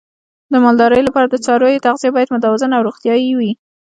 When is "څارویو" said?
1.45-1.83